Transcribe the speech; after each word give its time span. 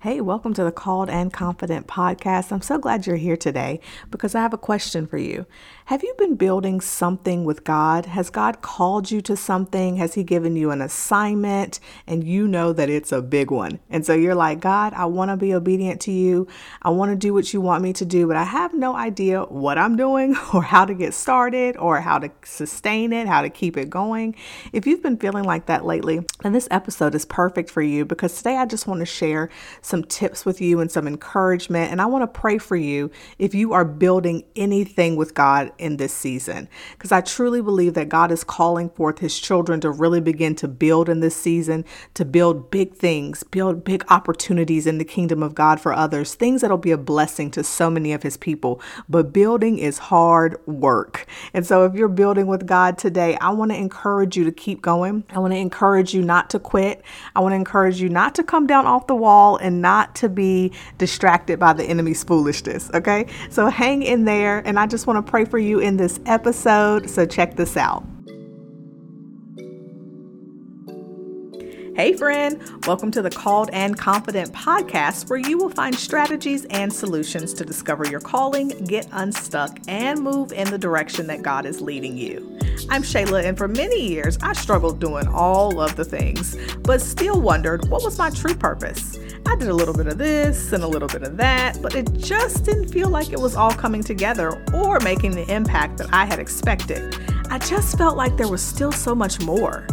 Hey, 0.00 0.20
welcome 0.20 0.54
to 0.54 0.62
the 0.62 0.70
Called 0.70 1.10
and 1.10 1.32
Confident 1.32 1.88
podcast. 1.88 2.52
I'm 2.52 2.62
so 2.62 2.78
glad 2.78 3.04
you're 3.04 3.16
here 3.16 3.36
today 3.36 3.80
because 4.12 4.36
I 4.36 4.40
have 4.40 4.54
a 4.54 4.56
question 4.56 5.08
for 5.08 5.18
you. 5.18 5.44
Have 5.86 6.04
you 6.04 6.14
been 6.16 6.36
building 6.36 6.80
something 6.80 7.44
with 7.44 7.64
God? 7.64 8.06
Has 8.06 8.30
God 8.30 8.62
called 8.62 9.10
you 9.10 9.20
to 9.22 9.34
something? 9.36 9.96
Has 9.96 10.14
He 10.14 10.22
given 10.22 10.54
you 10.54 10.70
an 10.70 10.82
assignment 10.82 11.80
and 12.06 12.22
you 12.22 12.46
know 12.46 12.72
that 12.72 12.88
it's 12.88 13.10
a 13.10 13.20
big 13.20 13.50
one? 13.50 13.80
And 13.90 14.06
so 14.06 14.14
you're 14.14 14.36
like, 14.36 14.60
God, 14.60 14.92
I 14.94 15.06
want 15.06 15.32
to 15.32 15.36
be 15.36 15.52
obedient 15.52 16.00
to 16.02 16.12
you. 16.12 16.46
I 16.80 16.90
want 16.90 17.10
to 17.10 17.16
do 17.16 17.34
what 17.34 17.52
you 17.52 17.60
want 17.60 17.82
me 17.82 17.92
to 17.94 18.04
do, 18.04 18.28
but 18.28 18.36
I 18.36 18.44
have 18.44 18.74
no 18.74 18.94
idea 18.94 19.42
what 19.46 19.78
I'm 19.78 19.96
doing 19.96 20.36
or 20.54 20.62
how 20.62 20.84
to 20.84 20.94
get 20.94 21.12
started 21.12 21.76
or 21.76 22.00
how 22.00 22.20
to 22.20 22.30
sustain 22.44 23.12
it, 23.12 23.26
how 23.26 23.42
to 23.42 23.50
keep 23.50 23.76
it 23.76 23.90
going. 23.90 24.36
If 24.72 24.86
you've 24.86 25.02
been 25.02 25.16
feeling 25.16 25.42
like 25.42 25.66
that 25.66 25.84
lately, 25.84 26.24
then 26.44 26.52
this 26.52 26.68
episode 26.70 27.16
is 27.16 27.24
perfect 27.24 27.68
for 27.68 27.82
you 27.82 28.04
because 28.04 28.36
today 28.36 28.58
I 28.58 28.64
just 28.64 28.86
want 28.86 29.00
to 29.00 29.06
share 29.06 29.50
some 29.88 30.04
tips 30.04 30.44
with 30.44 30.60
you 30.60 30.80
and 30.80 30.90
some 30.90 31.08
encouragement. 31.08 31.90
And 31.90 32.00
I 32.00 32.06
want 32.06 32.22
to 32.22 32.40
pray 32.40 32.58
for 32.58 32.76
you 32.76 33.10
if 33.38 33.54
you 33.54 33.72
are 33.72 33.84
building 33.84 34.44
anything 34.54 35.16
with 35.16 35.34
God 35.34 35.72
in 35.78 35.96
this 35.96 36.12
season, 36.12 36.68
because 36.92 37.10
I 37.10 37.20
truly 37.20 37.62
believe 37.62 37.94
that 37.94 38.08
God 38.08 38.30
is 38.30 38.44
calling 38.44 38.90
forth 38.90 39.18
his 39.18 39.38
children 39.38 39.80
to 39.80 39.90
really 39.90 40.20
begin 40.20 40.54
to 40.56 40.68
build 40.68 41.08
in 41.08 41.20
this 41.20 41.34
season, 41.34 41.84
to 42.14 42.24
build 42.24 42.70
big 42.70 42.94
things, 42.94 43.42
build 43.42 43.84
big 43.84 44.04
opportunities 44.10 44.86
in 44.86 44.98
the 44.98 45.04
kingdom 45.04 45.42
of 45.42 45.54
God 45.54 45.80
for 45.80 45.92
others, 45.92 46.34
things 46.34 46.60
that'll 46.60 46.76
be 46.76 46.90
a 46.90 46.98
blessing 46.98 47.50
to 47.52 47.64
so 47.64 47.88
many 47.88 48.12
of 48.12 48.22
his 48.22 48.36
people. 48.36 48.80
But 49.08 49.32
building 49.32 49.78
is 49.78 49.98
hard 49.98 50.64
work. 50.66 51.26
And 51.54 51.66
so 51.66 51.84
if 51.84 51.94
you're 51.94 52.08
building 52.08 52.46
with 52.46 52.66
God 52.66 52.98
today, 52.98 53.36
I 53.40 53.50
want 53.50 53.70
to 53.70 53.76
encourage 53.76 54.36
you 54.36 54.44
to 54.44 54.52
keep 54.52 54.82
going. 54.82 55.24
I 55.30 55.38
want 55.38 55.52
to 55.52 55.58
encourage 55.58 56.12
you 56.12 56.22
not 56.22 56.50
to 56.50 56.58
quit. 56.58 57.02
I 57.34 57.40
want 57.40 57.52
to 57.52 57.56
encourage 57.56 58.00
you 58.00 58.08
not 58.08 58.34
to 58.34 58.44
come 58.44 58.66
down 58.66 58.86
off 58.86 59.06
the 59.06 59.14
wall 59.14 59.56
and 59.56 59.77
not 59.80 60.14
to 60.16 60.28
be 60.28 60.72
distracted 60.98 61.58
by 61.58 61.72
the 61.72 61.84
enemy's 61.84 62.24
foolishness. 62.24 62.90
Okay. 62.94 63.26
So 63.50 63.68
hang 63.68 64.02
in 64.02 64.24
there. 64.24 64.58
And 64.66 64.78
I 64.78 64.86
just 64.86 65.06
want 65.06 65.24
to 65.24 65.30
pray 65.30 65.44
for 65.44 65.58
you 65.58 65.78
in 65.78 65.96
this 65.96 66.20
episode. 66.26 67.08
So 67.08 67.26
check 67.26 67.56
this 67.56 67.76
out. 67.76 68.04
Hey, 71.98 72.12
friend, 72.12 72.62
welcome 72.86 73.10
to 73.10 73.22
the 73.22 73.30
Called 73.30 73.70
and 73.72 73.98
Confident 73.98 74.52
podcast, 74.52 75.28
where 75.28 75.40
you 75.40 75.58
will 75.58 75.68
find 75.68 75.92
strategies 75.92 76.64
and 76.66 76.92
solutions 76.92 77.52
to 77.54 77.64
discover 77.64 78.08
your 78.08 78.20
calling, 78.20 78.68
get 78.84 79.08
unstuck, 79.10 79.80
and 79.88 80.20
move 80.20 80.52
in 80.52 80.70
the 80.70 80.78
direction 80.78 81.26
that 81.26 81.42
God 81.42 81.66
is 81.66 81.80
leading 81.80 82.16
you. 82.16 82.56
I'm 82.88 83.02
Shayla, 83.02 83.44
and 83.44 83.58
for 83.58 83.66
many 83.66 84.00
years, 84.00 84.38
I 84.42 84.52
struggled 84.52 85.00
doing 85.00 85.26
all 85.26 85.80
of 85.80 85.96
the 85.96 86.04
things, 86.04 86.56
but 86.82 87.00
still 87.00 87.40
wondered 87.40 87.88
what 87.88 88.04
was 88.04 88.16
my 88.16 88.30
true 88.30 88.54
purpose. 88.54 89.18
I 89.48 89.56
did 89.56 89.68
a 89.68 89.74
little 89.74 89.94
bit 89.94 90.08
of 90.08 90.18
this 90.18 90.74
and 90.74 90.84
a 90.84 90.86
little 90.86 91.08
bit 91.08 91.22
of 91.22 91.38
that, 91.38 91.80
but 91.80 91.94
it 91.94 92.12
just 92.12 92.66
didn't 92.66 92.88
feel 92.88 93.08
like 93.08 93.32
it 93.32 93.40
was 93.40 93.56
all 93.56 93.72
coming 93.72 94.02
together 94.02 94.62
or 94.74 95.00
making 95.00 95.30
the 95.30 95.50
impact 95.50 95.96
that 95.96 96.12
I 96.12 96.26
had 96.26 96.38
expected. 96.38 97.16
I 97.48 97.58
just 97.58 97.96
felt 97.96 98.14
like 98.14 98.36
there 98.36 98.46
was 98.46 98.60
still 98.62 98.92
so 98.92 99.14
much 99.14 99.40
more. 99.40 99.86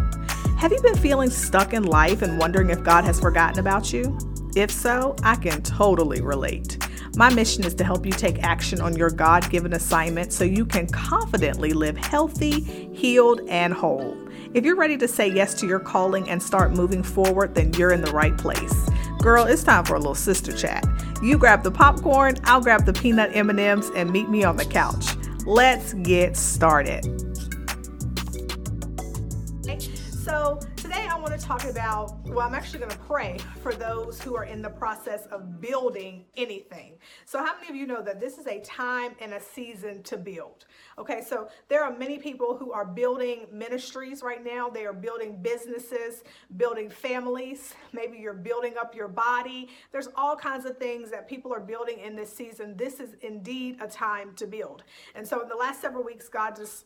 Have 0.57 0.73
you 0.73 0.81
been 0.81 0.97
feeling 0.97 1.29
stuck 1.29 1.73
in 1.73 1.83
life 1.83 2.21
and 2.21 2.37
wondering 2.37 2.69
if 2.69 2.83
God 2.83 3.05
has 3.05 3.21
forgotten 3.21 3.59
about 3.59 3.93
you? 3.93 4.17
If 4.57 4.71
so, 4.71 5.15
I 5.23 5.37
can 5.37 5.61
totally 5.61 6.19
relate. 6.19 6.77
My 7.15 7.33
mission 7.33 7.63
is 7.63 7.73
to 7.75 7.85
help 7.85 8.05
you 8.05 8.11
take 8.11 8.43
action 8.43 8.81
on 8.81 8.97
your 8.97 9.09
God 9.09 9.49
given 9.49 9.71
assignment 9.71 10.33
so 10.33 10.43
you 10.43 10.65
can 10.65 10.85
confidently 10.87 11.71
live 11.71 11.95
healthy, 11.95 12.89
healed, 12.93 13.39
and 13.47 13.73
whole. 13.73 14.17
If 14.53 14.65
you're 14.65 14.75
ready 14.75 14.97
to 14.97 15.07
say 15.07 15.29
yes 15.29 15.53
to 15.55 15.67
your 15.67 15.79
calling 15.79 16.29
and 16.29 16.43
start 16.43 16.73
moving 16.73 17.03
forward, 17.03 17.55
then 17.55 17.73
you're 17.75 17.93
in 17.93 18.01
the 18.01 18.11
right 18.11 18.37
place. 18.37 18.89
Girl, 19.25 19.45
it's 19.45 19.63
time 19.63 19.83
for 19.85 19.95
a 19.95 19.97
little 19.97 20.13
sister 20.13 20.51
chat. 20.51 20.85
You 21.19 21.39
grab 21.39 21.63
the 21.63 21.71
popcorn, 21.71 22.35
I'll 22.43 22.61
grab 22.61 22.85
the 22.85 22.93
peanut 22.93 23.35
M&Ms 23.35 23.89
and 23.95 24.11
meet 24.11 24.29
me 24.29 24.43
on 24.43 24.55
the 24.55 24.65
couch. 24.65 25.15
Let's 25.47 25.95
get 25.95 26.37
started. 26.37 27.03
So, 30.23 30.59
to 31.37 31.45
talk 31.45 31.65
about, 31.65 32.17
well, 32.27 32.47
I'm 32.47 32.55
actually 32.55 32.79
going 32.79 32.91
to 32.91 32.97
pray 32.99 33.37
for 33.61 33.73
those 33.73 34.21
who 34.21 34.37
are 34.37 34.45
in 34.45 34.61
the 34.61 34.69
process 34.69 35.25
of 35.27 35.59
building 35.59 36.23
anything. 36.37 36.93
So, 37.25 37.39
how 37.39 37.55
many 37.55 37.67
of 37.67 37.75
you 37.75 37.85
know 37.85 38.01
that 38.03 38.21
this 38.21 38.37
is 38.37 38.47
a 38.47 38.61
time 38.61 39.15
and 39.19 39.33
a 39.33 39.41
season 39.41 40.01
to 40.03 40.17
build? 40.17 40.65
Okay, 40.97 41.21
so 41.27 41.49
there 41.67 41.83
are 41.83 41.95
many 41.97 42.19
people 42.19 42.55
who 42.55 42.71
are 42.71 42.85
building 42.85 43.47
ministries 43.51 44.23
right 44.23 44.43
now. 44.45 44.69
They 44.69 44.85
are 44.85 44.93
building 44.93 45.41
businesses, 45.41 46.23
building 46.55 46.89
families. 46.89 47.73
Maybe 47.91 48.17
you're 48.17 48.33
building 48.33 48.75
up 48.79 48.95
your 48.95 49.09
body. 49.09 49.67
There's 49.91 50.07
all 50.15 50.37
kinds 50.37 50.65
of 50.65 50.77
things 50.77 51.11
that 51.11 51.27
people 51.27 51.53
are 51.53 51.59
building 51.59 51.99
in 51.99 52.15
this 52.15 52.31
season. 52.31 52.77
This 52.77 53.01
is 53.01 53.15
indeed 53.21 53.77
a 53.81 53.87
time 53.87 54.35
to 54.37 54.47
build. 54.47 54.83
And 55.15 55.27
so, 55.27 55.41
in 55.41 55.49
the 55.49 55.55
last 55.55 55.81
several 55.81 56.03
weeks, 56.03 56.29
God 56.29 56.55
just 56.55 56.85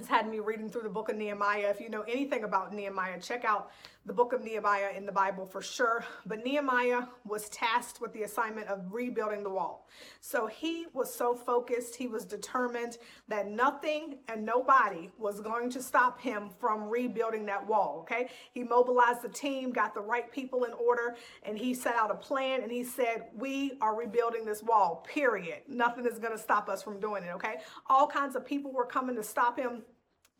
has 0.00 0.08
had 0.08 0.28
me 0.28 0.40
reading 0.40 0.68
through 0.68 0.82
the 0.82 0.88
book 0.88 1.08
of 1.10 1.16
Nehemiah. 1.16 1.68
If 1.68 1.80
you 1.80 1.88
know 1.88 2.02
anything 2.02 2.44
about 2.44 2.74
Nehemiah, 2.74 3.20
check 3.20 3.44
out 3.44 3.70
the 4.06 4.12
book 4.14 4.32
of 4.32 4.42
Nehemiah 4.42 4.90
in 4.96 5.04
the 5.04 5.12
Bible 5.12 5.44
for 5.44 5.60
sure. 5.60 6.04
But 6.24 6.42
Nehemiah 6.44 7.02
was 7.26 7.48
tasked 7.50 8.00
with 8.00 8.12
the 8.12 8.22
assignment 8.22 8.68
of 8.68 8.92
rebuilding 8.92 9.42
the 9.42 9.50
wall. 9.50 9.88
So 10.20 10.46
he 10.46 10.86
was 10.94 11.12
so 11.14 11.34
focused, 11.34 11.94
he 11.96 12.08
was 12.08 12.24
determined 12.24 12.96
that 13.28 13.48
nothing 13.48 14.18
and 14.28 14.44
nobody 14.44 15.10
was 15.18 15.40
going 15.40 15.70
to 15.70 15.82
stop 15.82 16.18
him 16.18 16.48
from 16.58 16.88
rebuilding 16.88 17.44
that 17.46 17.66
wall. 17.66 17.98
Okay. 18.00 18.30
He 18.52 18.64
mobilized 18.64 19.22
the 19.22 19.28
team, 19.28 19.70
got 19.70 19.94
the 19.94 20.00
right 20.00 20.30
people 20.32 20.64
in 20.64 20.72
order, 20.72 21.16
and 21.42 21.58
he 21.58 21.74
set 21.74 21.94
out 21.94 22.10
a 22.10 22.14
plan 22.14 22.62
and 22.62 22.72
he 22.72 22.82
said, 22.82 23.24
We 23.36 23.72
are 23.82 23.94
rebuilding 23.94 24.46
this 24.46 24.62
wall, 24.62 25.06
period. 25.06 25.58
Nothing 25.68 26.06
is 26.06 26.18
going 26.18 26.32
to 26.32 26.42
stop 26.42 26.70
us 26.70 26.82
from 26.82 27.00
doing 27.00 27.22
it. 27.22 27.30
Okay. 27.34 27.56
All 27.88 28.06
kinds 28.06 28.34
of 28.34 28.46
people 28.46 28.72
were 28.72 28.86
coming 28.86 29.14
to 29.16 29.22
stop 29.22 29.58
him 29.58 29.82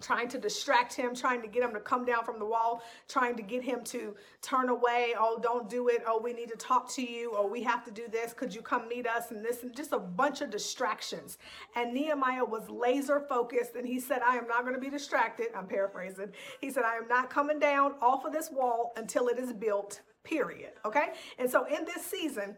trying 0.00 0.28
to 0.28 0.38
distract 0.38 0.94
him, 0.94 1.14
trying 1.14 1.42
to 1.42 1.48
get 1.48 1.62
him 1.62 1.72
to 1.74 1.80
come 1.80 2.04
down 2.04 2.24
from 2.24 2.38
the 2.38 2.44
wall, 2.44 2.82
trying 3.08 3.36
to 3.36 3.42
get 3.42 3.62
him 3.62 3.82
to 3.84 4.14
turn 4.42 4.68
away. 4.68 5.14
Oh, 5.18 5.38
don't 5.42 5.68
do 5.68 5.88
it. 5.88 6.02
Oh, 6.06 6.20
we 6.20 6.32
need 6.32 6.48
to 6.48 6.56
talk 6.56 6.90
to 6.94 7.02
you. 7.02 7.32
Oh, 7.36 7.46
we 7.46 7.62
have 7.62 7.84
to 7.84 7.90
do 7.90 8.08
this. 8.10 8.32
Could 8.32 8.54
you 8.54 8.62
come 8.62 8.88
meet 8.88 9.06
us? 9.06 9.30
And 9.30 9.44
this, 9.44 9.62
and 9.62 9.74
just 9.74 9.92
a 9.92 9.98
bunch 9.98 10.40
of 10.40 10.50
distractions. 10.50 11.38
And 11.76 11.92
Nehemiah 11.92 12.44
was 12.44 12.68
laser 12.70 13.20
focused 13.20 13.74
and 13.74 13.86
he 13.86 14.00
said, 14.00 14.22
I 14.26 14.36
am 14.36 14.46
not 14.46 14.62
going 14.62 14.74
to 14.74 14.80
be 14.80 14.90
distracted. 14.90 15.48
I'm 15.56 15.66
paraphrasing. 15.66 16.32
He 16.60 16.70
said, 16.70 16.84
I 16.84 16.96
am 16.96 17.08
not 17.08 17.30
coming 17.30 17.58
down 17.58 17.94
off 18.00 18.24
of 18.24 18.32
this 18.32 18.50
wall 18.50 18.92
until 18.96 19.28
it 19.28 19.38
is 19.38 19.52
built, 19.52 20.00
period. 20.24 20.72
Okay. 20.84 21.08
And 21.38 21.50
so 21.50 21.64
in 21.64 21.84
this 21.84 22.04
season, 22.04 22.56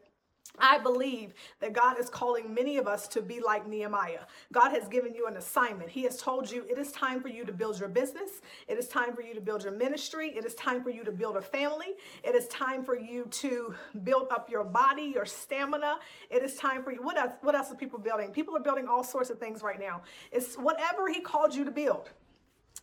I 0.59 0.79
believe 0.79 1.33
that 1.61 1.73
God 1.73 1.99
is 1.99 2.11
calling 2.11 2.53
many 2.53 2.77
of 2.77 2.87
us 2.87 3.09
to 3.09 3.23
be 3.23 3.41
like 3.41 3.67
Nehemiah. 3.67 4.21
God 4.53 4.71
has 4.71 4.87
given 4.87 5.15
you 5.15 5.27
an 5.27 5.37
assignment. 5.37 5.89
He 5.89 6.03
has 6.03 6.19
told 6.19 6.51
you 6.51 6.65
it 6.71 6.79
is 6.79 6.93
time 6.93 7.23
for 7.23 7.29
you 7.29 7.45
to 7.47 7.53
build 7.53 7.81
your 7.81 7.89
business. 7.89 8.43
It 8.69 8.77
is 8.79 8.87
time 8.87 9.15
for 9.15 9.23
you 9.23 9.35
to 9.35 9.41
build 9.41 9.65
your 9.65 9.73
ministry. 9.73 10.29
It 10.37 10.45
is 10.45 10.55
time 10.55 10.83
for 10.83 10.91
you 10.91 11.05
to 11.05 11.13
build 11.13 11.37
a 11.37 11.43
family. 11.43 11.95
It 12.23 12.35
is 12.35 12.49
time 12.49 12.85
for 12.85 12.99
you 12.99 13.25
to 13.31 13.75
build 14.05 14.29
up 14.31 14.51
your 14.51 14.63
body, 14.63 15.11
your 15.15 15.25
stamina. 15.25 15.97
It 16.31 16.43
is 16.43 16.57
time 16.57 16.85
for 16.85 16.93
you. 16.93 17.03
What 17.03 17.17
else, 17.17 17.33
what 17.41 17.55
else 17.55 17.73
are 17.73 17.77
people 17.77 17.99
building? 17.99 18.31
People 18.31 18.55
are 18.57 18.63
building 18.63 18.87
all 18.87 19.03
sorts 19.03 19.31
of 19.31 19.39
things 19.39 19.63
right 19.63 19.81
now. 19.81 20.03
It's 20.31 20.57
whatever 20.57 21.09
He 21.09 21.21
called 21.21 21.55
you 21.55 21.65
to 21.65 21.71
build 21.71 22.11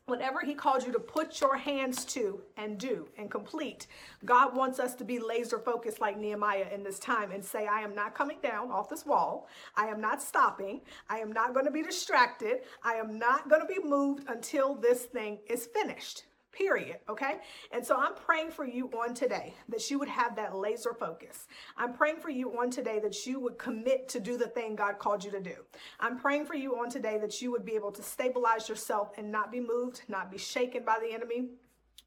whatever 0.09 0.41
he 0.41 0.53
called 0.53 0.85
you 0.85 0.91
to 0.91 0.99
put 0.99 1.39
your 1.39 1.55
hands 1.55 2.05
to 2.05 2.41
and 2.57 2.77
do 2.77 3.07
and 3.17 3.29
complete 3.29 3.87
god 4.25 4.55
wants 4.55 4.79
us 4.79 4.95
to 4.95 5.03
be 5.03 5.19
laser 5.19 5.59
focused 5.59 6.01
like 6.01 6.17
nehemiah 6.17 6.67
in 6.73 6.83
this 6.83 6.99
time 6.99 7.31
and 7.31 7.43
say 7.43 7.67
i 7.67 7.81
am 7.81 7.95
not 7.95 8.15
coming 8.15 8.37
down 8.41 8.71
off 8.71 8.89
this 8.89 9.05
wall. 9.05 9.47
I 9.75 9.87
am 9.87 9.99
not 10.01 10.21
stopping. 10.21 10.81
I 11.09 11.19
am 11.19 11.31
not 11.31 11.53
going 11.53 11.65
to 11.65 11.71
be 11.71 11.83
distracted. 11.83 12.61
I 12.83 12.93
am 12.93 13.19
not 13.19 13.49
going 13.49 13.61
to 13.61 13.67
be 13.67 13.79
moved 13.83 14.29
until 14.29 14.75
this 14.75 15.03
thing 15.03 15.39
is 15.47 15.67
finished 15.67 16.23
period. 16.51 16.97
Okay. 17.07 17.35
And 17.71 17.85
so 17.85 17.95
I'm 17.95 18.15
praying 18.15 18.51
for 18.51 18.65
you 18.65 18.87
on 18.89 19.13
today 19.13 19.53
that 19.69 19.89
you 19.89 19.99
would 19.99 20.07
have 20.07 20.35
that 20.35 20.55
laser 20.55 20.93
focus. 20.93 21.47
I'm 21.77 21.93
praying 21.93 22.17
for 22.17 22.29
you 22.29 22.59
on 22.59 22.69
today 22.69 22.99
that 22.99 23.25
you 23.25 23.39
would 23.39 23.57
commit 23.57 24.07
to 24.09 24.19
do 24.19 24.37
the 24.37 24.47
thing 24.47 24.75
God 24.75 24.99
called 24.99 25.23
you 25.23 25.31
to 25.31 25.41
do. 25.41 25.55
I'm 25.99 26.17
praying 26.17 26.45
for 26.45 26.55
you 26.55 26.79
on 26.79 26.89
today 26.89 27.17
that 27.19 27.41
you 27.41 27.51
would 27.51 27.65
be 27.65 27.73
able 27.73 27.91
to 27.91 28.03
stabilize 28.03 28.67
yourself 28.67 29.11
and 29.17 29.31
not 29.31 29.51
be 29.51 29.59
moved, 29.59 30.01
not 30.07 30.31
be 30.31 30.37
shaken 30.37 30.83
by 30.83 30.99
the 31.01 31.13
enemy 31.13 31.49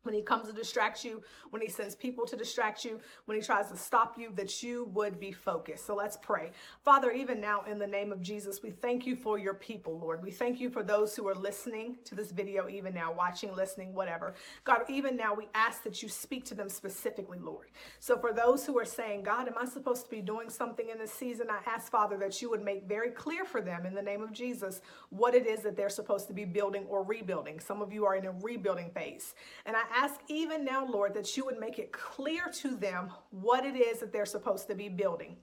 when 0.03 0.15
he 0.15 0.23
comes 0.23 0.49
to 0.49 0.53
distract 0.53 1.05
you, 1.05 1.23
when 1.50 1.62
he 1.62 1.69
sends 1.69 1.94
people 1.94 2.27
to 2.27 2.37
distract 2.37 2.85
you, 2.85 3.00
when 3.27 3.37
he 3.37 3.43
tries 3.43 3.71
to 3.71 3.77
stop 3.77 4.19
you, 4.19 4.31
that 4.35 4.62
you 4.62 4.91
would 4.93 5.21
be 5.21 5.33
focused. 5.33 5.87
So 5.87 5.94
let's 5.94 6.17
pray. 6.17 6.50
Father, 6.85 7.11
even 7.12 7.41
now 7.41 7.62
in 7.71 7.79
the 7.79 7.87
name 7.87 8.12
of 8.12 8.21
Jesus, 8.21 8.62
we 8.62 8.71
thank 8.71 9.06
you 9.06 9.15
for 9.17 9.39
your 9.39 9.55
people, 9.55 9.99
Lord. 9.99 10.23
We 10.23 10.31
thank 10.31 10.61
you 10.61 10.71
for 10.71 10.83
those 10.83 11.15
who 11.15 11.29
are 11.29 11.35
listening 11.35 11.99
to 12.05 12.15
this 12.15 12.33
video, 12.33 12.69
even 12.69 12.94
now, 12.94 13.12
watching, 13.12 13.55
listening, 13.55 13.94
whatever. 13.94 14.35
God, 14.65 14.83
even 14.89 15.17
now, 15.17 15.35
we 15.35 15.49
ask 15.55 15.83
that 15.85 16.03
you 16.03 16.09
speak 16.09 16.44
to 16.47 16.55
them 16.55 16.69
specifically, 16.69 17.39
Lord. 17.39 17.71
So 18.00 18.19
for 18.19 18.33
those 18.33 18.67
who 18.67 18.79
are 18.79 18.85
saying, 18.85 19.23
God, 19.23 19.49
am 19.49 19.55
I 19.59 19.65
supposed 19.65 20.05
to 20.05 20.11
be 20.11 20.21
doing 20.21 20.50
something 20.50 20.89
in 20.89 20.99
this 20.99 21.12
season? 21.12 21.49
I 21.50 21.61
ask, 21.69 21.91
Father, 21.91 22.17
that 22.19 22.41
you 22.43 22.50
would 22.50 22.65
make 22.65 22.89
very 22.89 23.11
clear 23.11 23.44
for 23.44 23.61
them 23.61 23.87
in 23.87 23.94
the 23.94 24.03
name 24.03 24.23
of 24.23 24.33
Jesus 24.33 24.81
what 25.11 25.35
it 25.35 25.47
is 25.47 25.61
that 25.61 25.77
they're 25.77 25.89
supposed 25.89 26.27
to 26.29 26.33
be 26.33 26.44
building 26.44 26.85
or 26.89 27.03
rebuilding. 27.03 27.61
Some 27.61 27.83
of 27.83 27.93
you 27.93 28.05
are 28.05 28.17
in 28.17 28.27
a 28.27 28.33
rebuilding 28.33 28.91
phase. 28.91 29.35
And 29.67 29.77
I 29.77 29.81
I 29.82 30.05
ask 30.05 30.20
even 30.29 30.64
now, 30.64 30.87
Lord, 30.87 31.14
that 31.14 31.37
you 31.37 31.44
would 31.44 31.58
make 31.58 31.79
it 31.79 31.93
clear 31.93 32.50
to 32.61 32.76
them 32.76 33.11
what 33.31 33.64
it 33.64 33.76
is 33.76 34.00
that 34.00 34.12
they're 34.12 34.26
supposed 34.26 34.69
to 34.69 34.75
be 34.75 34.88
building. 34.88 35.37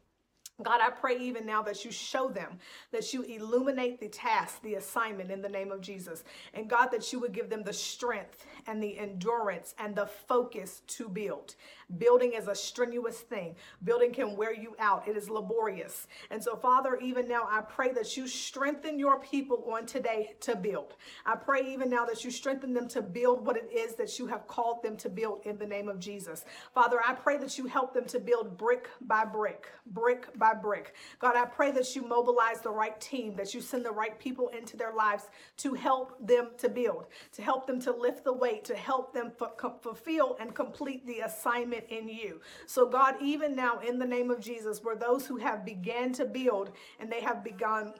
God, 0.62 0.81
I 0.81 0.89
pray 0.89 1.18
even 1.18 1.45
now 1.45 1.62
that 1.63 1.86
you 1.86 1.91
show 1.91 2.27
them, 2.27 2.59
that 2.91 3.13
you 3.13 3.24
illuminate 3.24 4.00
the 4.00 4.09
task, 4.09 4.62
the 4.62 4.75
assignment 4.75 5.31
in 5.31 5.41
the 5.41 5.47
name 5.47 5.71
of 5.71 5.80
Jesus. 5.80 6.25
And 6.53 6.69
God, 6.69 6.88
that 6.88 7.13
you 7.13 7.19
would 7.21 7.31
give 7.31 7.50
them 7.50 7.63
the 7.63 7.71
strength 7.71 8.45
and 8.68 8.83
the 8.83 9.00
endurance 9.00 9.74
and 9.77 9.95
the 9.95 10.06
focus 10.06 10.81
to 10.88 11.07
build. 11.07 11.56
Building 11.97 12.33
is 12.33 12.47
a 12.47 12.56
strenuous 12.56 13.18
thing. 13.18 13.56
Building 13.83 14.13
can 14.13 14.36
wear 14.36 14.53
you 14.53 14.75
out. 14.77 15.07
It 15.07 15.18
is 15.18 15.30
laborious. 15.30 16.07
And 16.30 16.44
so, 16.44 16.56
Father, 16.56 16.97
even 17.01 17.27
now, 17.27 17.47
I 17.50 17.62
pray 17.62 17.91
that 17.94 18.15
you 18.15 18.27
strengthen 18.27 19.00
your 19.00 19.19
people 19.19 19.65
on 19.74 19.88
today 19.88 20.36
to 20.41 20.56
build. 20.56 20.95
I 21.25 21.36
pray 21.36 21.62
even 21.74 21.89
now 21.89 22.06
that 22.06 22.24
you 22.24 22.30
strengthen 22.30 22.74
them 22.74 22.88
to 22.89 23.01
build 23.01 23.45
what 23.45 23.57
it 23.57 23.71
is 23.74 23.95
that 23.95 24.19
you 24.19 24.27
have 24.27 24.47
called 24.47 24.83
them 24.83 24.97
to 24.97 25.09
build 25.09 25.41
in 25.45 25.57
the 25.57 25.65
name 25.65 25.89
of 25.89 26.00
Jesus. 26.00 26.45
Father, 26.75 27.00
I 27.06 27.13
pray 27.13 27.38
that 27.38 27.57
you 27.57 27.65
help 27.65 27.94
them 27.94 28.06
to 28.06 28.19
build 28.19 28.57
brick 28.57 28.88
by 29.01 29.25
brick, 29.25 29.68
brick 29.88 30.38
by 30.38 30.53
brick. 30.53 30.94
God, 31.18 31.36
I 31.36 31.45
pray 31.45 31.71
that 31.71 31.95
you 31.95 32.03
mobilize 32.07 32.62
the 32.62 32.71
right 32.71 33.00
team, 33.01 33.36
that 33.36 33.53
you 33.53 33.62
send 33.62 33.83
the 33.83 33.91
right 33.91 34.18
people 34.19 34.50
into 34.50 34.77
their 34.77 34.94
lives 34.94 35.24
to 35.57 35.74
help 35.74 36.15
them 36.25 36.50
to 36.59 36.69
build, 36.69 37.07
to 37.31 37.41
help 37.41 37.65
them 37.65 37.80
to 37.81 37.91
lift 37.91 38.24
the 38.24 38.33
weight, 38.33 38.63
to 38.65 38.75
help 38.75 39.13
them 39.13 39.31
f- 39.41 39.81
fulfill 39.81 40.38
and 40.39 40.53
complete 40.53 41.06
the 41.07 41.21
assignment 41.21 41.78
in 41.89 42.09
you. 42.09 42.41
So, 42.65 42.87
God, 42.87 43.15
even 43.21 43.55
now, 43.55 43.79
in 43.79 43.99
the 43.99 44.05
name 44.05 44.31
of 44.31 44.39
Jesus, 44.39 44.83
where 44.83 44.95
those 44.95 45.25
who 45.25 45.37
have 45.37 45.65
began 45.65 46.13
to 46.13 46.25
build 46.25 46.71
and 46.99 47.11
they 47.11 47.21
have 47.21 47.43
begun 47.43 47.93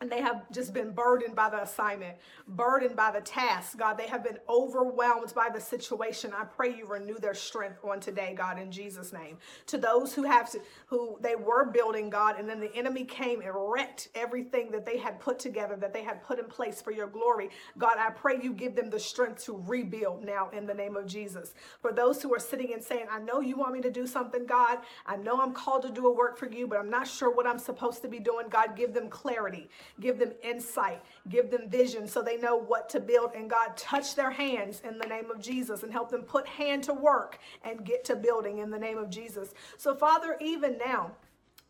and 0.00 0.12
they 0.12 0.20
have 0.20 0.50
just 0.52 0.74
been 0.74 0.90
burdened 0.90 1.34
by 1.34 1.48
the 1.48 1.62
assignment, 1.62 2.16
burdened 2.48 2.94
by 2.94 3.10
the 3.10 3.22
task. 3.22 3.78
God, 3.78 3.96
they 3.96 4.06
have 4.06 4.22
been 4.22 4.38
overwhelmed 4.48 5.32
by 5.34 5.48
the 5.52 5.60
situation. 5.60 6.32
I 6.36 6.44
pray 6.44 6.76
you 6.76 6.86
renew 6.86 7.14
their 7.18 7.32
strength 7.32 7.78
on 7.82 8.00
today, 8.00 8.34
God, 8.36 8.58
in 8.58 8.70
Jesus' 8.70 9.14
name. 9.14 9.38
To 9.68 9.78
those 9.78 10.12
who 10.12 10.24
have 10.24 10.50
to, 10.50 10.60
who 10.86 11.16
they 11.22 11.36
were 11.36 11.64
building, 11.64 12.10
God, 12.10 12.38
and 12.38 12.46
then 12.46 12.60
the 12.60 12.74
enemy 12.74 13.04
came 13.04 13.40
and 13.40 13.52
wrecked 13.54 14.08
everything 14.14 14.70
that 14.72 14.84
they 14.84 14.98
had 14.98 15.20
put 15.20 15.38
together, 15.38 15.76
that 15.76 15.94
they 15.94 16.02
had 16.02 16.22
put 16.22 16.38
in 16.38 16.46
place 16.46 16.82
for 16.82 16.90
your 16.90 17.06
glory. 17.06 17.48
God, 17.78 17.96
I 17.96 18.10
pray 18.10 18.38
you 18.42 18.52
give 18.52 18.76
them 18.76 18.90
the 18.90 19.00
strength 19.00 19.44
to 19.44 19.62
rebuild 19.66 20.22
now 20.22 20.50
in 20.50 20.66
the 20.66 20.74
name 20.74 20.96
of 20.96 21.06
Jesus. 21.06 21.54
For 21.80 21.92
those 21.92 22.20
who 22.20 22.34
are 22.34 22.40
sitting 22.40 22.74
and 22.74 22.82
saying, 22.82 23.06
I 23.10 23.20
know 23.20 23.40
you 23.40 23.56
want 23.56 23.72
me 23.72 23.80
to 23.80 23.90
do 23.90 24.06
something, 24.06 24.44
God. 24.44 24.80
I 25.06 25.16
know 25.16 25.40
I'm 25.40 25.54
called 25.54 25.82
to 25.84 25.90
do 25.90 26.08
a 26.08 26.12
work 26.12 26.36
for 26.36 26.50
you, 26.50 26.66
but 26.66 26.78
I'm 26.78 26.90
not 26.90 27.08
sure 27.08 27.34
what 27.34 27.46
I'm 27.46 27.58
supposed 27.58 28.02
to 28.02 28.08
be 28.08 28.18
doing. 28.18 28.48
God, 28.50 28.76
give 28.76 28.92
them 28.92 29.08
clarity 29.08 29.70
give 30.00 30.18
them 30.18 30.32
insight, 30.42 31.02
give 31.28 31.50
them 31.50 31.68
vision 31.68 32.06
so 32.06 32.22
they 32.22 32.36
know 32.36 32.56
what 32.56 32.88
to 32.90 33.00
build. 33.00 33.32
And 33.34 33.48
God, 33.48 33.76
touch 33.76 34.14
their 34.14 34.30
hands 34.30 34.82
in 34.84 34.98
the 34.98 35.06
name 35.06 35.30
of 35.30 35.40
Jesus 35.40 35.82
and 35.82 35.92
help 35.92 36.10
them 36.10 36.22
put 36.22 36.46
hand 36.46 36.84
to 36.84 36.94
work 36.94 37.38
and 37.62 37.84
get 37.84 38.04
to 38.06 38.16
building 38.16 38.58
in 38.58 38.70
the 38.70 38.78
name 38.78 38.98
of 38.98 39.10
Jesus. 39.10 39.54
So, 39.76 39.94
Father, 39.94 40.36
even 40.40 40.78
now, 40.78 41.12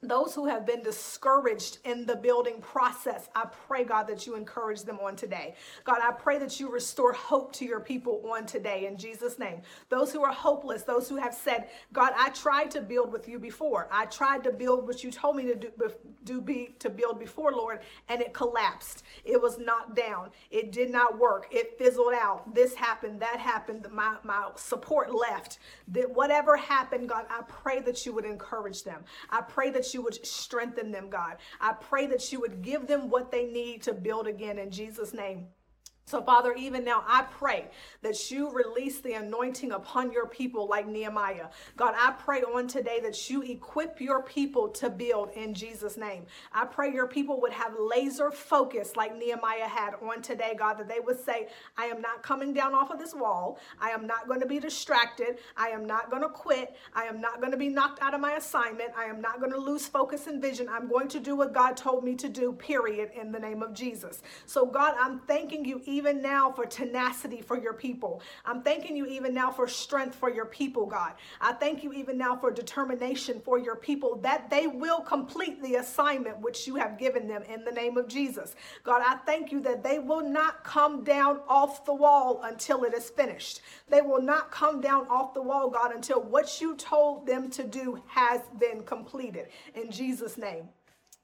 those 0.08 0.34
who 0.34 0.46
have 0.46 0.66
been 0.66 0.82
discouraged 0.82 1.78
in 1.84 2.06
the 2.06 2.16
building 2.16 2.60
process, 2.60 3.28
I 3.34 3.46
pray, 3.66 3.84
God, 3.84 4.06
that 4.08 4.26
you 4.26 4.34
encourage 4.34 4.82
them 4.82 4.98
on 5.00 5.16
today. 5.16 5.54
God, 5.84 5.98
I 6.02 6.12
pray 6.12 6.38
that 6.38 6.60
you 6.60 6.70
restore 6.70 7.12
hope 7.12 7.52
to 7.54 7.64
your 7.64 7.80
people 7.80 8.22
on 8.30 8.46
today 8.46 8.86
in 8.86 8.96
Jesus' 8.96 9.38
name. 9.38 9.62
Those 9.88 10.12
who 10.12 10.22
are 10.22 10.32
hopeless, 10.32 10.82
those 10.82 11.08
who 11.08 11.16
have 11.16 11.34
said, 11.34 11.68
God, 11.92 12.12
I 12.16 12.30
tried 12.30 12.70
to 12.72 12.80
build 12.80 13.12
with 13.12 13.28
you 13.28 13.38
before. 13.38 13.88
I 13.90 14.06
tried 14.06 14.44
to 14.44 14.52
build 14.52 14.86
what 14.86 15.04
you 15.04 15.10
told 15.10 15.36
me 15.36 15.44
to 15.44 15.54
do, 15.54 15.70
do 16.24 16.40
be 16.40 16.74
to 16.78 16.90
build 16.90 17.18
before, 17.18 17.52
Lord, 17.52 17.80
and 18.08 18.20
it 18.20 18.32
collapsed. 18.32 19.04
It 19.24 19.40
was 19.40 19.58
knocked 19.58 19.94
down. 19.94 20.30
It 20.50 20.72
did 20.72 20.90
not 20.90 21.18
work. 21.18 21.46
It 21.50 21.78
fizzled 21.78 22.14
out. 22.14 22.54
This 22.54 22.74
happened, 22.74 23.20
that 23.20 23.38
happened. 23.38 23.86
My, 23.90 24.16
my 24.22 24.50
support 24.56 25.14
left. 25.14 25.58
That 25.88 26.10
whatever 26.10 26.56
happened, 26.56 27.08
God, 27.08 27.26
I 27.30 27.42
pray 27.48 27.80
that 27.80 28.04
you 28.04 28.12
would 28.12 28.24
encourage 28.24 28.82
them. 28.82 29.04
I 29.30 29.40
pray 29.40 29.70
that 29.70 29.93
you 29.94 30.02
would 30.02 30.24
strengthen 30.26 30.90
them, 30.90 31.08
God. 31.08 31.36
I 31.60 31.72
pray 31.72 32.06
that 32.08 32.32
you 32.32 32.40
would 32.40 32.62
give 32.62 32.86
them 32.86 33.08
what 33.08 33.30
they 33.30 33.46
need 33.46 33.82
to 33.84 33.94
build 33.94 34.26
again 34.26 34.58
in 34.58 34.70
Jesus' 34.70 35.14
name. 35.14 35.46
So, 36.06 36.20
Father, 36.20 36.52
even 36.52 36.84
now, 36.84 37.02
I 37.06 37.22
pray 37.22 37.64
that 38.02 38.30
you 38.30 38.50
release 38.50 39.00
the 39.00 39.14
anointing 39.14 39.72
upon 39.72 40.12
your 40.12 40.26
people 40.26 40.68
like 40.68 40.86
Nehemiah. 40.86 41.46
God, 41.78 41.94
I 41.96 42.12
pray 42.12 42.42
on 42.42 42.68
today 42.68 43.00
that 43.02 43.30
you 43.30 43.40
equip 43.40 44.02
your 44.02 44.22
people 44.22 44.68
to 44.68 44.90
build 44.90 45.30
in 45.30 45.54
Jesus' 45.54 45.96
name. 45.96 46.26
I 46.52 46.66
pray 46.66 46.92
your 46.92 47.06
people 47.06 47.40
would 47.40 47.54
have 47.54 47.72
laser 47.80 48.30
focus 48.30 48.96
like 48.96 49.16
Nehemiah 49.16 49.66
had 49.66 49.94
on 50.02 50.20
today, 50.20 50.54
God, 50.58 50.74
that 50.74 50.88
they 50.88 51.00
would 51.00 51.24
say, 51.24 51.48
I 51.78 51.86
am 51.86 52.02
not 52.02 52.22
coming 52.22 52.52
down 52.52 52.74
off 52.74 52.90
of 52.90 52.98
this 52.98 53.14
wall. 53.14 53.58
I 53.80 53.88
am 53.88 54.06
not 54.06 54.28
going 54.28 54.40
to 54.40 54.46
be 54.46 54.58
distracted. 54.58 55.38
I 55.56 55.68
am 55.68 55.86
not 55.86 56.10
going 56.10 56.22
to 56.22 56.28
quit. 56.28 56.76
I 56.94 57.04
am 57.04 57.18
not 57.18 57.40
going 57.40 57.52
to 57.52 57.58
be 57.58 57.70
knocked 57.70 58.02
out 58.02 58.12
of 58.12 58.20
my 58.20 58.32
assignment. 58.32 58.90
I 58.94 59.04
am 59.04 59.22
not 59.22 59.40
going 59.40 59.52
to 59.52 59.58
lose 59.58 59.86
focus 59.86 60.26
and 60.26 60.42
vision. 60.42 60.68
I'm 60.68 60.86
going 60.86 61.08
to 61.08 61.18
do 61.18 61.34
what 61.34 61.54
God 61.54 61.78
told 61.78 62.04
me 62.04 62.14
to 62.16 62.28
do, 62.28 62.52
period, 62.52 63.10
in 63.18 63.32
the 63.32 63.40
name 63.40 63.62
of 63.62 63.72
Jesus. 63.72 64.20
So, 64.44 64.66
God, 64.66 64.96
I'm 65.00 65.20
thanking 65.20 65.64
you 65.64 65.80
even 65.94 66.20
now 66.20 66.50
for 66.50 66.66
tenacity 66.66 67.40
for 67.40 67.56
your 67.56 67.72
people. 67.72 68.20
I'm 68.44 68.62
thanking 68.62 68.96
you 68.96 69.06
even 69.06 69.32
now 69.32 69.52
for 69.52 69.68
strength 69.68 70.16
for 70.16 70.28
your 70.28 70.46
people, 70.46 70.86
God. 70.86 71.12
I 71.40 71.52
thank 71.52 71.84
you 71.84 71.92
even 71.92 72.18
now 72.18 72.34
for 72.34 72.50
determination 72.50 73.40
for 73.44 73.58
your 73.58 73.76
people 73.76 74.16
that 74.16 74.50
they 74.50 74.66
will 74.66 75.00
complete 75.00 75.62
the 75.62 75.76
assignment 75.76 76.40
which 76.40 76.66
you 76.66 76.74
have 76.74 76.98
given 76.98 77.28
them 77.28 77.42
in 77.44 77.64
the 77.64 77.70
name 77.70 77.96
of 77.96 78.08
Jesus. 78.08 78.56
God, 78.82 79.02
I 79.06 79.16
thank 79.24 79.52
you 79.52 79.60
that 79.60 79.84
they 79.84 80.00
will 80.00 80.28
not 80.28 80.64
come 80.64 81.04
down 81.04 81.40
off 81.48 81.84
the 81.84 81.94
wall 81.94 82.40
until 82.42 82.82
it 82.82 82.92
is 82.92 83.10
finished. 83.10 83.60
They 83.88 84.02
will 84.02 84.22
not 84.22 84.50
come 84.50 84.80
down 84.80 85.06
off 85.08 85.32
the 85.32 85.42
wall, 85.42 85.70
God, 85.70 85.94
until 85.94 86.20
what 86.20 86.60
you 86.60 86.74
told 86.76 87.26
them 87.26 87.50
to 87.50 87.62
do 87.62 88.02
has 88.06 88.40
been 88.58 88.82
completed. 88.82 89.48
In 89.74 89.90
Jesus' 89.90 90.36
name. 90.36 90.68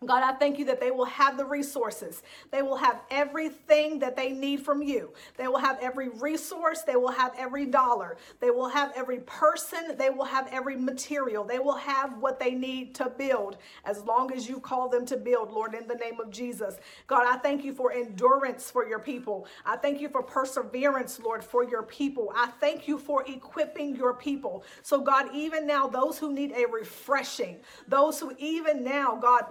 God, 0.07 0.23
I 0.23 0.33
thank 0.33 0.59
you 0.59 0.65
that 0.65 0.81
they 0.81 0.91
will 0.91 1.05
have 1.05 1.37
the 1.37 1.45
resources. 1.45 2.23
They 2.51 2.63
will 2.63 2.79
have 2.79 3.03
everything 3.11 3.99
that 3.99 4.17
they 4.17 4.33
need 4.33 4.65
from 4.65 4.83
you. 4.83 5.13
They 5.37 5.47
will 5.47 5.59
have 5.59 5.79
every 5.83 6.09
resource. 6.09 6.81
They 6.81 6.97
will 6.97 7.11
have 7.11 7.35
every 7.37 7.67
dollar. 7.67 8.17
They 8.41 8.51
will 8.51 8.71
have 8.71 8.95
every 8.97 9.19
person. 9.21 9.99
They 9.99 10.09
will 10.09 10.25
have 10.25 10.49
every 10.51 10.77
material. 10.77 11.45
They 11.45 11.59
will 11.59 11.77
have 11.77 12.17
what 12.17 12.41
they 12.41 12.53
need 12.53 12.95
to 12.95 13.11
build 13.11 13.59
as 13.85 14.03
long 14.05 14.33
as 14.33 14.49
you 14.49 14.59
call 14.59 14.89
them 14.89 15.05
to 15.05 15.19
build, 15.19 15.53
Lord, 15.53 15.75
in 15.75 15.87
the 15.87 15.97
name 15.97 16.19
of 16.19 16.31
Jesus. 16.31 16.77
God, 17.07 17.27
I 17.29 17.37
thank 17.37 17.63
you 17.63 17.75
for 17.75 17.93
endurance 17.93 18.71
for 18.71 18.89
your 18.89 19.01
people. 19.01 19.47
I 19.67 19.77
thank 19.77 20.01
you 20.01 20.09
for 20.09 20.23
perseverance, 20.23 21.21
Lord, 21.21 21.45
for 21.45 21.63
your 21.63 21.83
people. 21.83 22.33
I 22.35 22.47
thank 22.59 22.89
you 22.89 22.97
for 22.97 23.23
equipping 23.29 23.97
your 23.97 24.15
people. 24.15 24.65
So, 24.81 25.03
God, 25.03 25.27
even 25.35 25.67
now, 25.67 25.89
those 25.89 26.19
who 26.19 26.33
need 26.33 26.53
a 26.53 26.67
refreshing, 26.67 27.59
those 27.87 28.19
who 28.19 28.35
even 28.39 28.83
now, 28.83 29.19
God, 29.21 29.45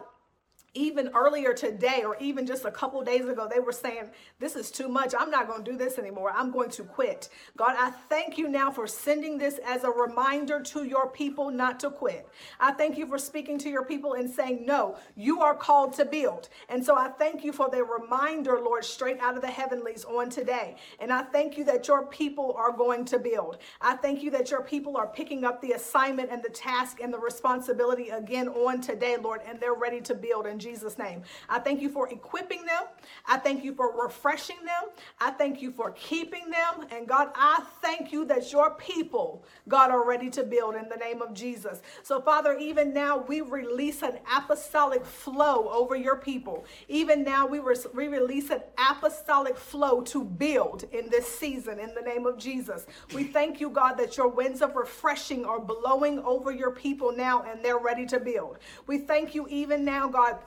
even 0.74 1.10
earlier 1.16 1.54
today 1.54 2.04
or 2.06 2.16
even 2.20 2.46
just 2.46 2.66
a 2.66 2.72
couple 2.72 3.02
days 3.04 3.28
ago 3.28 3.48
they 3.50 3.60
were 3.60 3.72
saying 3.72 4.10
this 4.40 4.56
is 4.56 4.72
too 4.72 4.88
much. 4.88 5.14
I'm 5.18 5.32
not 5.32 5.48
going 5.48 5.64
to 5.64 5.72
do 5.72 5.78
this 5.78 5.98
anymore. 5.98 6.32
I'm 6.36 6.52
going 6.52 6.70
to 6.72 6.84
quit. 6.84 7.30
God 7.58 7.76
i 7.78 7.92
thank 8.10 8.38
you 8.38 8.48
now 8.48 8.72
for 8.72 8.88
sending 8.88 9.38
this 9.38 9.60
as 9.66 9.84
a 9.84 9.90
reminder 9.90 10.62
to 10.62 10.84
your 10.84 11.10
people 11.10 11.50
not 11.52 11.80
to 11.82 11.90
quit. 11.90 12.28
I 12.60 12.72
thank 12.72 12.98
you 12.98 13.08
for 13.08 13.18
speaking 13.18 13.58
to 13.60 13.70
your 13.70 13.84
people 13.84 14.14
and 14.14 14.30
saying 14.30 14.66
no 14.66 14.98
you 15.16 15.42
are 15.42 15.56
called 15.56 15.94
to 15.94 16.06
build. 16.06 16.50
And 16.70 16.86
so 16.86 16.96
i 16.96 17.08
thank 17.08 17.44
you 17.44 17.52
for 17.52 17.70
the 17.70 17.84
reminder 17.84 18.60
lord 18.60 18.86
straight 18.86 19.20
out 19.20 19.36
of 19.36 19.42
the 19.42 19.48
heavenlies 19.48 20.06
on 20.06 20.30
today. 20.30 20.76
And 21.00 21.12
i 21.12 21.24
thank 21.24 21.58
you 21.58 21.64
that 21.66 21.88
your 21.88 22.06
people 22.06 22.54
are 22.58 22.72
going 22.72 23.06
to 23.06 23.20
build. 23.20 23.58
I 23.82 23.96
thank 23.96 24.22
you 24.22 24.32
that 24.32 24.52
your 24.52 24.62
people 24.62 24.98
are 24.98 25.08
picking 25.08 25.44
up 25.44 25.62
the 25.62 25.74
assignment 25.74 26.30
and 26.32 26.44
the 26.44 26.50
task 26.50 27.00
and 27.02 27.14
the 27.14 27.20
responsibility 27.20 28.10
again 28.10 28.48
on 28.50 28.82
today 28.82 29.18
lord 29.22 29.42
and 29.48 29.60
they're 29.60 29.74
ready 29.74 30.02
to 30.02 30.14
build 30.14 30.46
and 30.46 30.59
Jesus' 30.60 30.98
name. 30.98 31.24
I 31.48 31.60
thank 31.60 31.82
you 31.82 31.90
for 31.90 32.10
equipping 32.10 32.66
them. 32.66 32.84
I 33.26 33.38
thank 33.38 33.64
you 33.64 33.74
for 33.74 34.04
refreshing 34.04 34.58
them. 34.66 34.90
I 35.20 35.32
thank 35.32 35.62
you 35.62 35.72
for 35.72 35.92
keeping 35.92 36.50
them. 36.50 36.88
And 36.92 37.08
God, 37.08 37.30
I 37.36 37.64
thank 37.82 38.12
you 38.12 38.26
that 38.26 38.52
your 38.52 38.72
people, 38.72 39.44
God, 39.68 39.92
are 39.92 40.06
ready 40.06 40.30
to 40.32 40.44
build 40.44 40.76
in 40.76 40.90
the 40.90 40.96
name 40.98 41.22
of 41.22 41.34
Jesus. 41.34 41.82
So, 42.04 42.22
Father, 42.22 42.58
even 42.58 42.94
now 42.94 43.18
we 43.18 43.42
release 43.42 44.02
an 44.02 44.20
apostolic 44.36 45.06
flow 45.06 45.70
over 45.70 45.96
your 45.96 46.18
people. 46.18 46.66
Even 46.88 47.24
now 47.24 47.48
we, 47.48 47.60
re- 47.60 47.76
we 47.94 48.08
release 48.08 48.50
an 48.50 48.62
apostolic 48.78 49.58
flow 49.58 50.02
to 50.02 50.24
build 50.24 50.86
in 50.92 51.10
this 51.10 51.28
season 51.28 51.80
in 51.80 51.94
the 51.96 52.02
name 52.02 52.26
of 52.26 52.38
Jesus. 52.38 52.86
We 53.14 53.24
thank 53.26 53.60
you, 53.60 53.70
God, 53.70 53.94
that 53.96 54.18
your 54.18 54.28
winds 54.28 54.62
of 54.62 54.76
refreshing 54.76 55.46
are 55.46 55.60
blowing 55.60 56.20
over 56.20 56.52
your 56.52 56.72
people 56.72 57.12
now 57.16 57.44
and 57.44 57.64
they're 57.64 57.80
ready 57.80 58.06
to 58.08 58.20
build. 58.20 58.58
We 58.88 58.98
thank 59.00 59.36
you 59.36 59.48
even 59.48 59.86
now, 59.86 60.08
God 60.08 60.38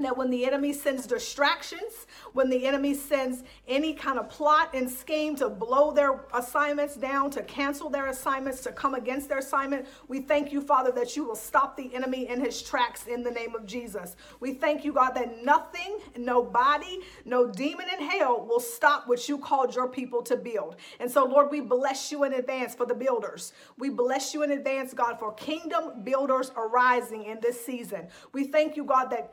that 0.00 0.16
when 0.16 0.30
the 0.30 0.44
enemy 0.46 0.72
sends 0.72 1.06
distractions, 1.06 2.06
when 2.32 2.48
the 2.48 2.66
enemy 2.66 2.94
sends 2.94 3.42
any 3.68 3.92
kind 3.92 4.18
of 4.18 4.28
plot 4.28 4.70
and 4.74 4.90
scheme 4.90 5.36
to 5.36 5.48
blow 5.48 5.92
their 5.92 6.24
assignments 6.32 6.96
down, 6.96 7.30
to 7.30 7.42
cancel 7.42 7.90
their 7.90 8.06
assignments, 8.06 8.62
to 8.62 8.72
come 8.72 8.94
against 8.94 9.28
their 9.28 9.38
assignment, 9.38 9.86
we 10.08 10.20
thank 10.20 10.50
you, 10.50 10.60
Father, 10.60 10.90
that 10.92 11.14
you 11.14 11.24
will 11.24 11.36
stop 11.36 11.76
the 11.76 11.94
enemy 11.94 12.28
in 12.28 12.40
his 12.40 12.62
tracks 12.62 13.06
in 13.06 13.22
the 13.22 13.30
name 13.30 13.54
of 13.54 13.66
Jesus. 13.66 14.16
We 14.40 14.54
thank 14.54 14.84
you, 14.84 14.92
God, 14.92 15.10
that 15.10 15.44
nothing, 15.44 15.98
nobody, 16.16 17.00
no 17.24 17.46
demon 17.50 17.86
in 17.92 18.04
hell 18.08 18.46
will 18.46 18.60
stop 18.60 19.06
what 19.06 19.28
you 19.28 19.38
called 19.38 19.74
your 19.74 19.88
people 19.88 20.22
to 20.22 20.36
build. 20.36 20.76
And 21.00 21.10
so, 21.10 21.24
Lord, 21.24 21.50
we 21.50 21.60
bless 21.60 22.10
you 22.10 22.24
in 22.24 22.32
advance 22.32 22.74
for 22.74 22.86
the 22.86 22.94
builders. 22.94 23.52
We 23.78 23.90
bless 23.90 24.32
you 24.32 24.42
in 24.42 24.52
advance, 24.52 24.94
God, 24.94 25.18
for 25.18 25.34
kingdom 25.34 26.02
builders 26.02 26.50
arising 26.56 27.24
in 27.24 27.40
this 27.40 27.64
season. 27.64 28.08
We 28.32 28.44
thank 28.44 28.76
you, 28.76 28.84
God, 28.84 29.10
that 29.10 29.32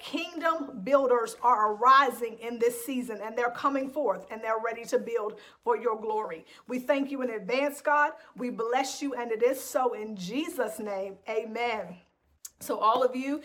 kingdom 0.50 0.82
builders 0.84 1.36
are 1.42 1.74
arising 1.74 2.38
in 2.40 2.60
this 2.60 2.86
season 2.86 3.20
and 3.24 3.38
they're 3.38 3.52
coming 3.52 3.90
forth 3.90 4.26
and 4.32 4.44
they're 4.44 4.60
ready 4.64 4.86
to 4.86 5.00
build 5.00 5.40
for 5.64 5.78
your 5.78 6.00
glory. 6.00 6.46
We 6.68 6.80
thank 6.80 7.12
you 7.12 7.22
in 7.22 7.32
advance, 7.32 7.82
God. 7.82 8.12
We 8.38 8.50
bless 8.50 9.02
you, 9.02 9.14
and 9.14 9.32
it 9.32 9.44
is 9.44 9.62
so 9.62 9.94
in 9.94 10.16
Jesus' 10.16 10.80
name. 10.80 11.16
Amen. 11.28 11.98
So, 12.60 12.78
all 12.78 13.04
of 13.04 13.16
you, 13.16 13.42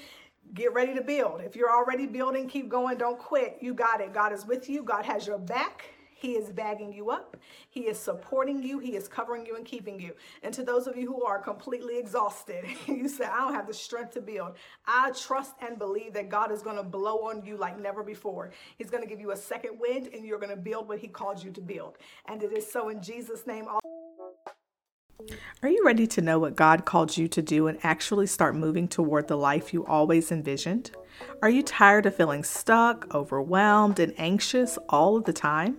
get 0.55 0.73
ready 0.73 0.95
to 0.95 1.03
build. 1.03 1.41
If 1.41 1.57
you're 1.57 1.71
already 1.71 2.07
building, 2.07 2.49
keep 2.49 2.69
going. 2.69 2.99
Don't 2.99 3.19
quit. 3.19 3.59
You 3.61 3.75
got 3.75 4.01
it. 4.01 4.13
God 4.13 4.33
is 4.33 4.47
with 4.47 4.69
you, 4.69 4.83
God 4.83 5.05
has 5.05 5.27
your 5.27 5.39
back. 5.39 5.85
He 6.15 6.33
is 6.33 6.51
bagging 6.51 6.93
you 6.93 7.11
up. 7.11 7.37
He 7.69 7.81
is 7.81 7.99
supporting 7.99 8.63
you. 8.63 8.79
He 8.79 8.97
is 8.97 9.09
covering 9.09 9.45
you 9.45 9.57
and 9.57 9.65
keeping 9.65 10.01
you. 10.01 10.13
And 10.43 10.55
to 10.55 10.63
those 10.63 10.87
of 10.87 10.97
you 10.97 11.07
who 11.07 11.25
are 11.25 11.39
completely 11.39 11.99
exhausted, 11.99 12.65
you 12.87 13.09
say, 13.09 13.25
I 13.25 13.39
don't 13.39 13.55
have 13.55 13.67
the 13.67 13.75
strength 13.75 14.13
to 14.15 14.21
build. 14.21 14.53
I 14.87 15.11
trust 15.11 15.55
and 15.61 15.79
believe 15.79 16.13
that 16.15 16.29
God 16.29 16.53
is 16.53 16.63
going 16.63 16.77
to 16.77 16.83
blow 16.83 17.29
on 17.29 17.45
you 17.45 17.57
like 17.57 17.79
never 17.81 18.03
before. 18.03 18.53
He's 18.79 18.91
going 18.91 19.03
to 19.03 19.09
give 19.09 19.21
you 19.21 19.33
a 19.33 19.37
second 19.37 19.79
wind 19.79 20.09
and 20.15 20.25
you're 20.25 20.39
going 20.39 20.51
to 20.51 20.57
build 20.57 20.89
what 20.89 20.99
He 20.99 21.09
called 21.09 21.43
you 21.43 21.51
to 21.51 21.61
build. 21.61 21.99
And 22.27 22.43
it 22.43 22.53
is 22.53 22.71
so 22.71 22.89
in 22.89 23.03
Jesus' 23.03 23.47
name. 23.47 23.67
Are 25.63 25.69
you 25.69 25.83
ready 25.85 26.07
to 26.09 26.21
know 26.21 26.39
what 26.39 26.57
God 26.57 26.85
called 26.85 27.17
you 27.17 27.27
to 27.29 27.41
do 27.41 27.67
and 27.67 27.79
actually 27.83 28.27
start 28.27 28.55
moving 28.55 28.87
toward 28.87 29.29
the 29.29 29.37
life 29.37 29.73
you 29.73 29.87
always 29.87 30.31
envisioned? 30.31 30.91
Are 31.41 31.49
you 31.49 31.63
tired 31.63 32.07
of 32.07 32.15
feeling 32.15 32.45
stuck, 32.45 33.15
overwhelmed, 33.15 33.99
and 33.99 34.13
anxious 34.19 34.79
all 34.89 35.17
of 35.17 35.25
the 35.25 35.33
time? 35.33 35.79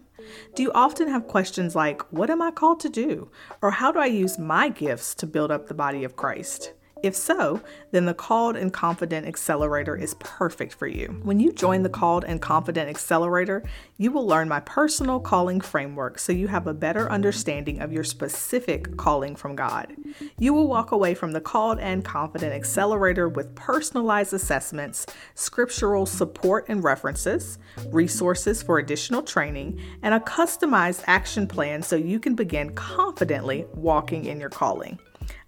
Do 0.55 0.63
you 0.63 0.71
often 0.73 1.07
have 1.07 1.27
questions 1.27 1.75
like, 1.75 2.01
What 2.11 2.29
am 2.29 2.41
I 2.41 2.49
called 2.49 2.79
to 2.79 2.89
do? 2.89 3.29
Or 3.61 3.71
how 3.71 3.91
do 3.91 3.99
I 3.99 4.07
use 4.07 4.39
my 4.39 4.69
gifts 4.69 5.13
to 5.15 5.27
build 5.27 5.51
up 5.51 5.67
the 5.67 5.73
body 5.73 6.03
of 6.03 6.15
Christ? 6.15 6.73
If 7.05 7.15
so, 7.15 7.61
then 7.91 8.05
the 8.05 8.15
Called 8.15 8.55
and 8.55 8.73
Confident 8.73 9.27
Accelerator 9.27 9.95
is 9.95 10.15
perfect 10.15 10.73
for 10.73 10.87
you. 10.87 11.19
When 11.21 11.39
you 11.39 11.51
join 11.51 11.83
the 11.83 11.89
Called 11.89 12.25
and 12.25 12.41
Confident 12.41 12.89
Accelerator, 12.89 13.63
you 13.97 14.11
will 14.11 14.25
learn 14.25 14.49
my 14.49 14.59
personal 14.61 15.19
calling 15.19 15.61
framework 15.61 16.17
so 16.17 16.33
you 16.33 16.47
have 16.47 16.65
a 16.65 16.73
better 16.73 17.07
understanding 17.11 17.79
of 17.79 17.93
your 17.93 18.03
specific 18.03 18.97
calling 18.97 19.35
from 19.35 19.55
God. 19.55 19.95
You 20.39 20.51
will 20.55 20.67
walk 20.67 20.93
away 20.93 21.13
from 21.13 21.31
the 21.31 21.41
Called 21.41 21.77
and 21.77 22.03
Confident 22.03 22.53
Accelerator 22.53 23.29
with 23.29 23.53
personalized 23.53 24.33
assessments, 24.33 25.05
scriptural 25.35 26.07
support 26.07 26.65
and 26.69 26.83
references, 26.83 27.59
resources 27.91 28.63
for 28.63 28.79
additional 28.79 29.21
training, 29.21 29.79
and 30.01 30.15
a 30.15 30.19
customized 30.19 31.03
action 31.05 31.45
plan 31.45 31.83
so 31.83 31.95
you 31.95 32.19
can 32.19 32.33
begin 32.33 32.73
confidently 32.73 33.67
walking 33.75 34.25
in 34.25 34.39
your 34.39 34.49
calling. 34.49 34.97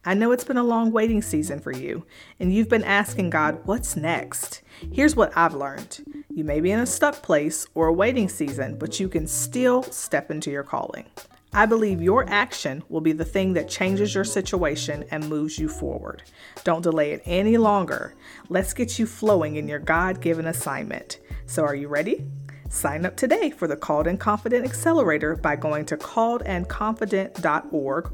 I 0.08 0.14
know 0.14 0.32
it's 0.32 0.46
been 0.46 0.56
a 0.56 0.64
long 0.64 0.94
waiting 0.94 1.22
season 1.22 1.60
for 1.60 1.74
you, 1.74 2.06
and 2.40 2.54
you've 2.54 2.70
been 2.70 2.86
asking 2.86 3.30
God, 3.30 3.60
what's 3.66 3.98
next? 3.98 4.62
Here's 4.90 5.18
what 5.18 5.36
I've 5.36 5.54
learned 5.54 6.00
you 6.34 6.46
may 6.46 6.62
be 6.62 6.72
in 6.72 6.80
a 6.80 6.86
stuck 6.86 7.22
place 7.22 7.68
or 7.76 7.88
a 7.88 7.94
waiting 7.94 8.30
season, 8.30 8.78
but 8.78 9.02
you 9.02 9.10
can 9.10 9.28
still 9.28 9.84
step 9.84 10.32
into 10.32 10.50
your 10.50 10.64
calling. 10.64 11.08
I 11.52 11.66
believe 11.66 12.02
your 12.02 12.24
action 12.30 12.84
will 12.88 13.02
be 13.02 13.12
the 13.12 13.26
thing 13.26 13.52
that 13.56 13.68
changes 13.68 14.16
your 14.16 14.24
situation 14.24 15.04
and 15.12 15.28
moves 15.28 15.60
you 15.60 15.68
forward. 15.68 16.24
Don't 16.64 16.84
delay 16.84 17.12
it 17.12 17.22
any 17.26 17.58
longer. 17.58 18.16
Let's 18.48 18.74
get 18.74 18.98
you 18.98 19.08
flowing 19.08 19.58
in 19.58 19.68
your 19.68 19.80
God 19.80 20.22
given 20.22 20.48
assignment. 20.48 21.20
So, 21.48 21.66
are 21.66 21.76
you 21.76 21.90
ready? 21.90 22.24
Sign 22.70 23.06
up 23.06 23.18
today 23.18 23.50
for 23.50 23.68
the 23.68 23.76
Called 23.76 24.08
and 24.08 24.18
Confident 24.20 24.66
Accelerator 24.66 25.36
by 25.36 25.58
going 25.58 25.84
to 25.86 25.98
calledandconfident.org 25.98 28.14